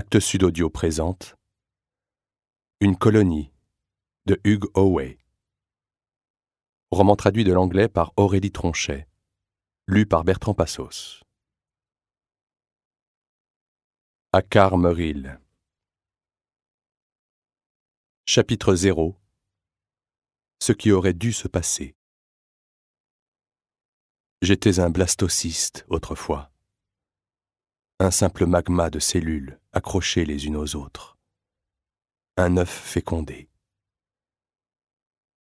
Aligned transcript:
Acte 0.00 0.20
Sud 0.20 0.44
Audio 0.44 0.70
présente 0.70 1.34
Une 2.78 2.96
colonie 2.96 3.50
de 4.26 4.40
Hugh 4.44 4.70
Howey. 4.74 5.18
Roman 6.92 7.16
traduit 7.16 7.42
de 7.42 7.52
l'anglais 7.52 7.88
par 7.88 8.12
Aurélie 8.16 8.52
Tronchet. 8.52 9.08
Lu 9.88 10.06
par 10.06 10.22
Bertrand 10.22 10.54
Passos. 10.54 11.24
Akar 14.32 14.78
Meril. 14.78 15.40
Chapitre 18.24 18.76
0 18.76 19.16
Ce 20.62 20.70
qui 20.70 20.92
aurait 20.92 21.12
dû 21.12 21.32
se 21.32 21.48
passer. 21.48 21.96
J'étais 24.42 24.78
un 24.78 24.90
blastocyste 24.90 25.84
autrefois 25.88 26.52
un 28.00 28.12
simple 28.12 28.46
magma 28.46 28.90
de 28.90 29.00
cellules 29.00 29.58
accrochées 29.72 30.24
les 30.24 30.46
unes 30.46 30.56
aux 30.56 30.76
autres, 30.76 31.18
un 32.36 32.56
œuf 32.56 32.70
fécondé. 32.70 33.48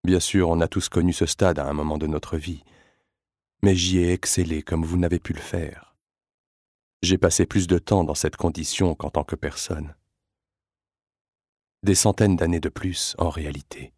Bien 0.03 0.19
sûr, 0.19 0.49
on 0.49 0.59
a 0.61 0.67
tous 0.67 0.89
connu 0.89 1.13
ce 1.13 1.27
stade 1.27 1.59
à 1.59 1.67
un 1.67 1.73
moment 1.73 1.99
de 1.99 2.07
notre 2.07 2.35
vie, 2.35 2.63
mais 3.61 3.75
j'y 3.75 3.99
ai 3.99 4.11
excellé 4.11 4.63
comme 4.63 4.83
vous 4.83 4.97
n'avez 4.97 5.19
pu 5.19 5.33
le 5.33 5.39
faire. 5.39 5.95
J'ai 7.03 7.19
passé 7.19 7.45
plus 7.45 7.67
de 7.67 7.77
temps 7.77 8.03
dans 8.03 8.15
cette 8.15 8.37
condition 8.37 8.95
qu'en 8.95 9.11
tant 9.11 9.23
que 9.23 9.35
personne. 9.35 9.93
Des 11.83 11.93
centaines 11.93 12.37
d'années 12.37 12.59
de 12.59 12.69
plus, 12.69 13.15
en 13.19 13.29
réalité. 13.29 13.93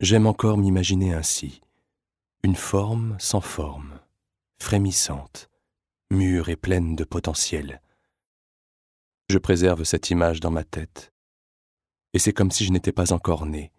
J'aime 0.00 0.26
encore 0.26 0.58
m'imaginer 0.58 1.14
ainsi, 1.14 1.62
une 2.42 2.56
forme 2.56 3.16
sans 3.18 3.40
forme, 3.40 3.98
frémissante, 4.58 5.48
mûre 6.14 6.48
et 6.48 6.56
pleine 6.56 6.96
de 6.96 7.04
potentiel. 7.04 7.82
Je 9.28 9.38
préserve 9.38 9.84
cette 9.84 10.10
image 10.10 10.40
dans 10.40 10.50
ma 10.50 10.64
tête, 10.64 11.12
et 12.12 12.18
c'est 12.18 12.32
comme 12.32 12.50
si 12.50 12.64
je 12.64 12.72
n'étais 12.72 12.92
pas 12.92 13.12
encore 13.12 13.44
né, 13.44 13.72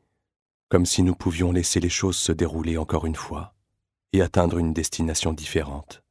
comme 0.70 0.86
si 0.86 1.02
nous 1.02 1.16
pouvions 1.16 1.52
laisser 1.52 1.80
les 1.80 1.90
choses 1.90 2.18
se 2.18 2.32
dérouler 2.32 2.78
encore 2.78 3.06
une 3.06 3.16
fois 3.16 3.56
et 4.14 4.22
atteindre 4.22 4.58
une 4.58 4.74
destination 4.74 5.34
différente. 5.34 6.04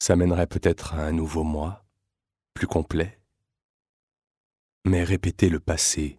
Ça 0.00 0.16
mènerait 0.16 0.46
peut-être 0.46 0.94
à 0.94 1.04
un 1.06 1.12
nouveau 1.12 1.44
moi, 1.44 1.84
plus 2.52 2.66
complet. 2.66 3.20
Mais 4.84 5.04
répéter 5.04 5.48
le 5.48 5.60
passé, 5.60 6.18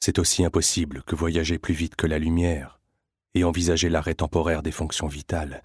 c'est 0.00 0.18
aussi 0.18 0.44
impossible 0.44 1.02
que 1.04 1.16
voyager 1.16 1.58
plus 1.58 1.74
vite 1.74 1.96
que 1.96 2.06
la 2.06 2.18
lumière 2.18 2.80
et 3.34 3.44
envisager 3.44 3.88
l'arrêt 3.88 4.14
temporaire 4.14 4.62
des 4.62 4.70
fonctions 4.70 5.08
vitales, 5.08 5.62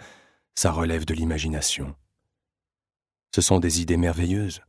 ça 0.56 0.72
relève 0.72 1.06
de 1.06 1.14
l'imagination. 1.14 1.96
Ce 3.34 3.42
sont 3.42 3.60
des 3.60 3.82
idées 3.82 3.98
merveilleuses, 3.98 4.62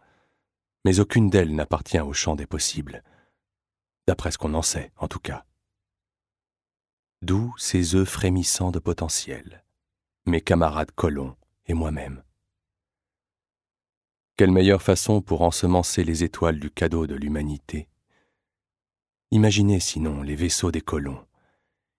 mais 0.85 1.01
aucune 1.01 1.31
d'elles 1.31 1.55
n'appartient 1.55 2.01
au 2.01 2.13
champ 2.13 2.37
des 2.37 2.47
possibles, 2.47 3.03
d'après 4.07 4.31
ce 4.31 4.39
qu'on 4.39 4.55
en 4.55 4.63
sait 4.63 4.93
en 4.97 5.09
tout 5.09 5.21
cas. 5.21 5.45
D'où 7.23 7.55
ces 7.59 7.95
œufs 7.95 8.09
frémissants 8.09 8.71
de 8.71 8.79
potentiel, 8.79 9.65
mes 10.27 10.41
camarades 10.41 10.93
colons 10.93 11.37
et 11.67 11.75
moi-même. 11.75 12.23
Quelle 14.37 14.53
meilleure 14.53 14.83
façon 14.83 15.21
pour 15.21 15.43
ensemencer 15.43 16.03
les 16.03 16.25
étoiles 16.25 16.59
du 16.59 16.71
cadeau 16.71 17.07
de 17.07 17.15
l'humanité 17.15 17.89
Imaginez 19.31 19.81
sinon 19.81 20.23
les 20.23 20.35
vaisseaux 20.35 20.73
des 20.73 20.81
colons. 20.81 21.25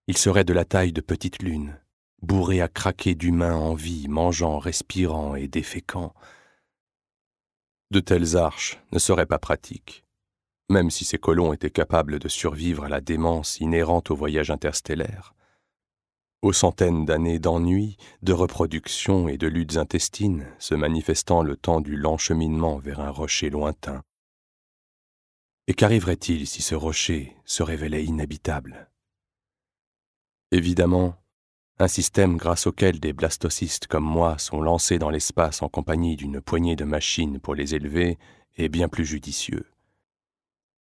Ils 0.07 0.17
seraient 0.17 0.43
de 0.43 0.53
la 0.53 0.65
taille 0.65 0.91
de 0.91 1.01
petites 1.01 1.43
lunes, 1.43 1.79
bourrés 2.23 2.61
à 2.61 2.67
craquer 2.67 3.15
d'humains 3.15 3.55
en 3.55 3.75
vie, 3.75 4.07
mangeant, 4.07 4.57
respirant 4.57 5.35
et 5.35 5.47
déféquant, 5.47 6.13
de 7.91 7.99
telles 7.99 8.37
arches 8.37 8.79
ne 8.91 8.99
seraient 8.99 9.25
pas 9.25 9.37
pratiques, 9.37 10.05
même 10.69 10.89
si 10.89 11.05
ces 11.05 11.17
colons 11.17 11.53
étaient 11.53 11.69
capables 11.69 12.19
de 12.19 12.29
survivre 12.29 12.85
à 12.85 12.89
la 12.89 13.01
démence 13.01 13.59
inhérente 13.59 14.09
au 14.09 14.15
voyage 14.15 14.49
interstellaire. 14.49 15.35
Aux 16.41 16.53
centaines 16.53 17.05
d'années 17.05 17.37
d'ennui, 17.37 17.97
de 18.23 18.33
reproduction 18.33 19.27
et 19.27 19.37
de 19.37 19.47
luttes 19.47 19.77
intestines 19.77 20.47
se 20.57 20.73
manifestant 20.73 21.43
le 21.43 21.55
temps 21.55 21.81
du 21.81 21.95
lent 21.95 22.17
cheminement 22.17 22.77
vers 22.77 22.99
un 22.99 23.11
rocher 23.11 23.51
lointain. 23.51 24.01
Et 25.67 25.75
qu'arriverait-il 25.75 26.47
si 26.47 26.63
ce 26.63 26.73
rocher 26.73 27.35
se 27.45 27.61
révélait 27.61 28.05
inhabitable? 28.05 28.89
Évidemment, 30.51 31.20
un 31.79 31.87
système 31.87 32.37
grâce 32.37 32.67
auquel 32.67 32.99
des 32.99 33.13
blastocystes 33.13 33.87
comme 33.87 34.03
moi 34.03 34.37
sont 34.37 34.61
lancés 34.61 34.99
dans 34.99 35.09
l'espace 35.09 35.61
en 35.61 35.69
compagnie 35.69 36.15
d'une 36.15 36.41
poignée 36.41 36.75
de 36.75 36.83
machines 36.83 37.39
pour 37.39 37.55
les 37.55 37.73
élever 37.73 38.19
est 38.57 38.69
bien 38.69 38.87
plus 38.87 39.05
judicieux. 39.05 39.65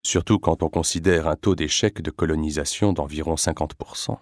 Surtout 0.04 0.40
quand 0.40 0.64
on 0.64 0.70
considère 0.70 1.28
un 1.28 1.36
taux 1.36 1.56
d'échec 1.56 2.02
de 2.02 2.12
colonisation 2.12 2.94
d'environ 2.94 3.36
50%. 3.36 4.18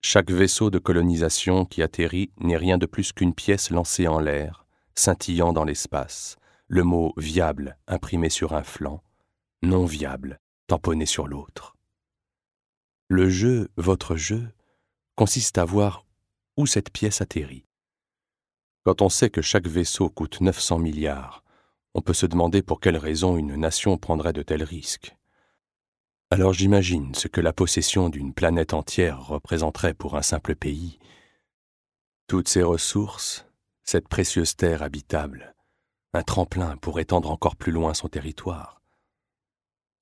Chaque 0.00 0.30
vaisseau 0.30 0.70
de 0.70 0.78
colonisation 0.78 1.64
qui 1.64 1.82
atterrit 1.82 2.30
n'est 2.38 2.56
rien 2.56 2.78
de 2.78 2.86
plus 2.86 3.12
qu'une 3.12 3.34
pièce 3.34 3.70
lancée 3.70 4.06
en 4.06 4.20
l'air, 4.20 4.64
scintillant 4.94 5.52
dans 5.52 5.64
l'espace, 5.64 6.36
le 6.68 6.84
mot 6.84 7.14
viable 7.16 7.78
imprimé 7.88 8.30
sur 8.30 8.52
un 8.52 8.62
flanc, 8.62 9.02
non 9.62 9.86
viable 9.86 10.38
tamponné 10.68 11.06
sur 11.06 11.26
l'autre. 11.26 11.74
Le 13.08 13.30
jeu, 13.30 13.70
votre 13.76 14.16
jeu, 14.16 14.48
consiste 15.18 15.58
à 15.58 15.64
voir 15.64 16.06
où 16.56 16.64
cette 16.64 16.90
pièce 16.90 17.20
atterrit. 17.20 17.66
Quand 18.84 19.02
on 19.02 19.08
sait 19.08 19.30
que 19.30 19.42
chaque 19.42 19.66
vaisseau 19.66 20.08
coûte 20.08 20.40
900 20.40 20.78
milliards, 20.78 21.42
on 21.94 22.02
peut 22.02 22.14
se 22.14 22.24
demander 22.24 22.62
pour 22.62 22.78
quelle 22.78 22.96
raison 22.96 23.36
une 23.36 23.56
nation 23.56 23.98
prendrait 23.98 24.32
de 24.32 24.44
tels 24.44 24.62
risques. 24.62 25.16
Alors 26.30 26.52
j'imagine 26.52 27.16
ce 27.16 27.26
que 27.26 27.40
la 27.40 27.52
possession 27.52 28.10
d'une 28.10 28.32
planète 28.32 28.74
entière 28.74 29.26
représenterait 29.26 29.92
pour 29.92 30.16
un 30.16 30.22
simple 30.22 30.54
pays. 30.54 31.00
Toutes 32.28 32.48
ces 32.48 32.62
ressources, 32.62 33.44
cette 33.82 34.06
précieuse 34.06 34.54
terre 34.54 34.84
habitable, 34.84 35.56
un 36.12 36.22
tremplin 36.22 36.76
pour 36.76 37.00
étendre 37.00 37.32
encore 37.32 37.56
plus 37.56 37.72
loin 37.72 37.92
son 37.92 38.06
territoire. 38.06 38.80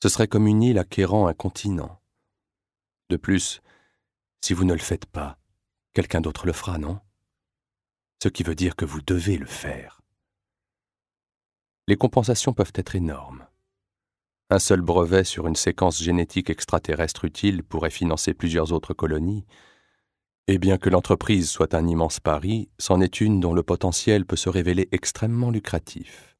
Ce 0.02 0.10
serait 0.10 0.28
comme 0.28 0.46
une 0.46 0.62
île 0.62 0.78
acquérant 0.78 1.26
un 1.26 1.32
continent. 1.32 2.02
De 3.08 3.16
plus, 3.16 3.62
si 4.46 4.54
vous 4.54 4.62
ne 4.62 4.74
le 4.74 4.78
faites 4.78 5.06
pas, 5.06 5.40
quelqu'un 5.92 6.20
d'autre 6.20 6.46
le 6.46 6.52
fera, 6.52 6.78
non? 6.78 7.00
Ce 8.22 8.28
qui 8.28 8.44
veut 8.44 8.54
dire 8.54 8.76
que 8.76 8.84
vous 8.84 9.02
devez 9.02 9.38
le 9.38 9.46
faire. 9.46 10.00
Les 11.88 11.96
compensations 11.96 12.52
peuvent 12.52 12.72
être 12.76 12.94
énormes. 12.94 13.44
Un 14.48 14.60
seul 14.60 14.82
brevet 14.82 15.24
sur 15.24 15.48
une 15.48 15.56
séquence 15.56 16.00
génétique 16.00 16.48
extraterrestre 16.48 17.24
utile 17.24 17.64
pourrait 17.64 17.90
financer 17.90 18.34
plusieurs 18.34 18.72
autres 18.72 18.94
colonies, 18.94 19.44
et 20.46 20.58
bien 20.58 20.78
que 20.78 20.90
l'entreprise 20.90 21.50
soit 21.50 21.74
un 21.74 21.88
immense 21.88 22.20
pari, 22.20 22.70
c'en 22.78 23.00
est 23.00 23.20
une 23.20 23.40
dont 23.40 23.52
le 23.52 23.64
potentiel 23.64 24.26
peut 24.26 24.36
se 24.36 24.48
révéler 24.48 24.88
extrêmement 24.92 25.50
lucratif. 25.50 26.36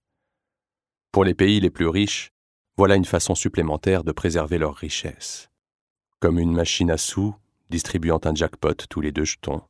Pour 1.11 1.25
les 1.25 1.35
pays 1.35 1.59
les 1.59 1.71
plus 1.71 1.89
riches, 1.89 2.31
voilà 2.77 2.95
une 2.95 3.05
façon 3.05 3.35
supplémentaire 3.35 4.05
de 4.05 4.13
préserver 4.13 4.59
leur 4.59 4.77
richesse. 4.77 5.51
Comme 6.21 6.39
une 6.39 6.55
machine 6.55 6.93
à 6.93 6.99
sous, 6.99 7.35
distribuant 7.71 8.21
un 8.25 8.35
jackpot 8.35 8.75
tous 8.89 9.01
les 9.01 9.13
deux 9.13 9.25
jetons. 9.25 9.63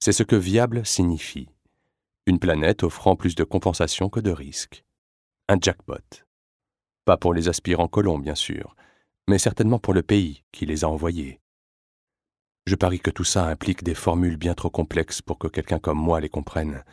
C'est 0.00 0.12
ce 0.12 0.22
que 0.22 0.36
viable 0.36 0.84
signifie. 0.86 1.48
Une 2.26 2.38
planète 2.38 2.82
offrant 2.82 3.16
plus 3.16 3.34
de 3.34 3.44
compensation 3.44 4.08
que 4.08 4.20
de 4.20 4.30
risques. 4.30 4.84
Un 5.48 5.58
jackpot. 5.60 6.24
Pas 7.04 7.16
pour 7.16 7.34
les 7.34 7.48
aspirants 7.48 7.88
colons, 7.88 8.18
bien 8.18 8.34
sûr, 8.34 8.76
mais 9.28 9.38
certainement 9.38 9.78
pour 9.78 9.94
le 9.94 10.02
pays 10.02 10.44
qui 10.52 10.66
les 10.66 10.84
a 10.84 10.88
envoyés. 10.88 11.40
Je 12.66 12.76
parie 12.76 13.00
que 13.00 13.10
tout 13.10 13.24
ça 13.24 13.46
implique 13.46 13.82
des 13.82 13.94
formules 13.94 14.36
bien 14.36 14.54
trop 14.54 14.70
complexes 14.70 15.22
pour 15.22 15.38
que 15.38 15.48
quelqu'un 15.48 15.78
comme 15.78 15.98
moi 15.98 16.20
les 16.20 16.28
comprenne. 16.28 16.84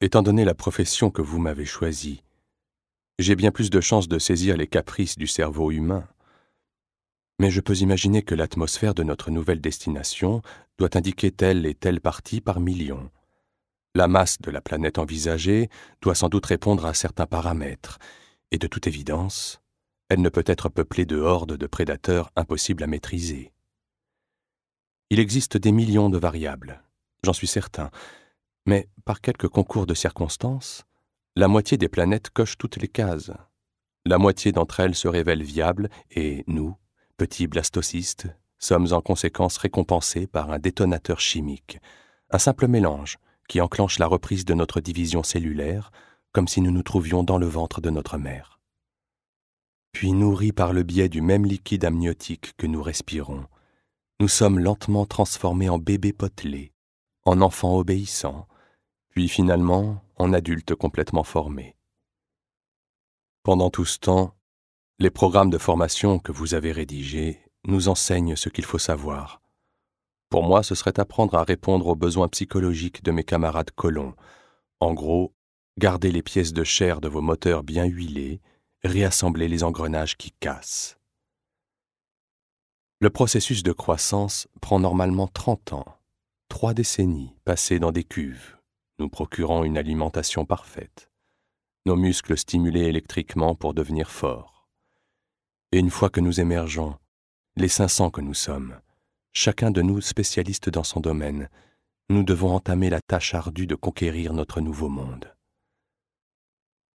Étant 0.00 0.22
donné 0.22 0.44
la 0.44 0.54
profession 0.54 1.10
que 1.10 1.22
vous 1.22 1.38
m'avez 1.38 1.64
choisie, 1.64 2.22
j'ai 3.18 3.36
bien 3.36 3.50
plus 3.50 3.70
de 3.70 3.80
chances 3.80 4.08
de 4.08 4.18
saisir 4.18 4.56
les 4.56 4.66
caprices 4.66 5.16
du 5.16 5.26
cerveau 5.26 5.70
humain 5.70 6.06
mais 7.40 7.50
je 7.50 7.62
peux 7.62 7.78
imaginer 7.78 8.20
que 8.20 8.34
l'atmosphère 8.34 8.92
de 8.92 9.02
notre 9.02 9.30
nouvelle 9.30 9.62
destination 9.62 10.42
doit 10.76 10.94
indiquer 10.94 11.30
telle 11.30 11.64
et 11.64 11.74
telle 11.74 12.02
partie 12.02 12.42
par 12.42 12.60
million. 12.60 13.10
La 13.94 14.08
masse 14.08 14.36
de 14.42 14.50
la 14.50 14.60
planète 14.60 14.98
envisagée 14.98 15.70
doit 16.02 16.14
sans 16.14 16.28
doute 16.28 16.44
répondre 16.44 16.84
à 16.84 16.92
certains 16.92 17.24
paramètres, 17.24 17.98
et 18.50 18.58
de 18.58 18.66
toute 18.66 18.86
évidence, 18.86 19.62
elle 20.10 20.20
ne 20.20 20.28
peut 20.28 20.44
être 20.44 20.68
peuplée 20.68 21.06
de 21.06 21.16
hordes 21.16 21.56
de 21.56 21.66
prédateurs 21.66 22.30
impossibles 22.36 22.82
à 22.82 22.86
maîtriser. 22.86 23.54
Il 25.08 25.18
existe 25.18 25.56
des 25.56 25.72
millions 25.72 26.10
de 26.10 26.18
variables, 26.18 26.82
j'en 27.24 27.32
suis 27.32 27.46
certain, 27.46 27.90
mais 28.66 28.86
par 29.06 29.22
quelques 29.22 29.48
concours 29.48 29.86
de 29.86 29.94
circonstances, 29.94 30.84
la 31.36 31.48
moitié 31.48 31.78
des 31.78 31.88
planètes 31.88 32.28
coche 32.28 32.58
toutes 32.58 32.76
les 32.76 32.88
cases. 32.88 33.32
La 34.04 34.18
moitié 34.18 34.52
d'entre 34.52 34.80
elles 34.80 34.94
se 34.94 35.08
révèlent 35.08 35.42
viables 35.42 35.88
et 36.10 36.44
nous, 36.46 36.76
petits 37.20 37.48
blastocystes, 37.48 38.28
sommes 38.58 38.94
en 38.94 39.02
conséquence 39.02 39.58
récompensés 39.58 40.26
par 40.26 40.50
un 40.52 40.58
détonateur 40.58 41.20
chimique, 41.20 41.78
un 42.30 42.38
simple 42.38 42.66
mélange 42.66 43.18
qui 43.46 43.60
enclenche 43.60 43.98
la 43.98 44.06
reprise 44.06 44.46
de 44.46 44.54
notre 44.54 44.80
division 44.80 45.22
cellulaire, 45.22 45.92
comme 46.32 46.48
si 46.48 46.62
nous 46.62 46.70
nous 46.70 46.82
trouvions 46.82 47.22
dans 47.22 47.36
le 47.36 47.44
ventre 47.44 47.82
de 47.82 47.90
notre 47.90 48.16
mère. 48.16 48.58
Puis 49.92 50.12
nourris 50.12 50.52
par 50.52 50.72
le 50.72 50.82
biais 50.82 51.10
du 51.10 51.20
même 51.20 51.44
liquide 51.44 51.84
amniotique 51.84 52.56
que 52.56 52.66
nous 52.66 52.82
respirons, 52.82 53.44
nous 54.18 54.28
sommes 54.28 54.58
lentement 54.58 55.04
transformés 55.04 55.68
en 55.68 55.76
bébés 55.76 56.14
potelés, 56.14 56.72
en 57.26 57.42
enfants 57.42 57.76
obéissants, 57.76 58.48
puis 59.10 59.28
finalement 59.28 60.02
en 60.16 60.32
adultes 60.32 60.74
complètement 60.74 61.24
formés. 61.24 61.76
Pendant 63.42 63.68
tout 63.68 63.84
ce 63.84 63.98
temps, 63.98 64.34
les 65.00 65.10
programmes 65.10 65.48
de 65.48 65.56
formation 65.56 66.18
que 66.18 66.30
vous 66.30 66.52
avez 66.52 66.72
rédigés 66.72 67.40
nous 67.64 67.88
enseignent 67.88 68.36
ce 68.36 68.50
qu'il 68.50 68.66
faut 68.66 68.78
savoir. 68.78 69.40
Pour 70.28 70.42
moi, 70.42 70.62
ce 70.62 70.74
serait 70.74 71.00
apprendre 71.00 71.36
à 71.36 71.42
répondre 71.42 71.86
aux 71.86 71.94
besoins 71.94 72.28
psychologiques 72.28 73.02
de 73.02 73.10
mes 73.10 73.24
camarades 73.24 73.70
colons. 73.70 74.14
En 74.78 74.92
gros, 74.92 75.32
garder 75.78 76.12
les 76.12 76.22
pièces 76.22 76.52
de 76.52 76.64
chair 76.64 77.00
de 77.00 77.08
vos 77.08 77.22
moteurs 77.22 77.62
bien 77.62 77.86
huilées, 77.86 78.42
réassembler 78.84 79.48
les 79.48 79.64
engrenages 79.64 80.18
qui 80.18 80.32
cassent. 80.32 80.98
Le 83.00 83.08
processus 83.08 83.62
de 83.62 83.72
croissance 83.72 84.48
prend 84.60 84.80
normalement 84.80 85.28
30 85.28 85.72
ans, 85.72 85.96
trois 86.50 86.74
décennies 86.74 87.34
passées 87.46 87.78
dans 87.78 87.90
des 87.90 88.04
cuves, 88.04 88.58
nous 88.98 89.08
procurant 89.08 89.64
une 89.64 89.78
alimentation 89.78 90.44
parfaite, 90.44 91.10
nos 91.86 91.96
muscles 91.96 92.36
stimulés 92.36 92.84
électriquement 92.84 93.54
pour 93.54 93.72
devenir 93.72 94.10
forts. 94.10 94.59
Et 95.72 95.78
une 95.78 95.90
fois 95.90 96.10
que 96.10 96.20
nous 96.20 96.40
émergeons, 96.40 96.96
les 97.56 97.68
500 97.68 98.10
que 98.10 98.20
nous 98.20 98.34
sommes, 98.34 98.80
chacun 99.32 99.70
de 99.70 99.82
nous 99.82 100.00
spécialiste 100.00 100.68
dans 100.68 100.82
son 100.82 100.98
domaine, 100.98 101.48
nous 102.08 102.24
devons 102.24 102.52
entamer 102.54 102.90
la 102.90 103.00
tâche 103.00 103.34
ardue 103.34 103.68
de 103.68 103.76
conquérir 103.76 104.32
notre 104.32 104.60
nouveau 104.60 104.88
monde. 104.88 105.32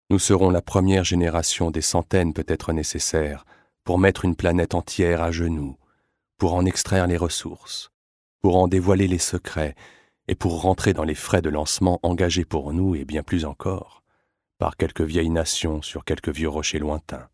Nous 0.10 0.20
serons 0.20 0.50
la 0.50 0.62
première 0.62 1.06
génération 1.06 1.72
des 1.72 1.82
centaines 1.82 2.34
peut-être 2.34 2.74
nécessaires 2.74 3.46
pour 3.86 3.98
mettre 3.98 4.26
une 4.26 4.36
planète 4.36 4.76
entière 4.76 5.22
à 5.22 5.32
genoux, 5.32 5.78
pour 6.38 6.54
en 6.54 6.66
extraire 6.66 7.08
les 7.08 7.18
ressources, 7.18 7.92
pour 8.42 8.58
en 8.58 8.68
dévoiler 8.68 9.08
les 9.08 9.20
secrets 9.20 9.76
et 10.28 10.36
pour 10.36 10.62
rentrer 10.62 10.94
dans 10.94 11.06
les 11.06 11.16
frais 11.16 11.42
de 11.42 11.50
lancement 11.50 12.00
engagés 12.04 12.46
pour 12.46 12.74
nous 12.74 12.94
et 12.96 13.06
bien 13.06 13.24
plus 13.24 13.46
encore 13.46 14.04
par 14.58 14.76
quelques 14.76 15.02
vieilles 15.02 15.30
nations 15.30 15.82
sur 15.82 16.04
quelques 16.04 16.30
vieux 16.30 16.50
rochers 16.50 16.80
lointains. 16.80 17.30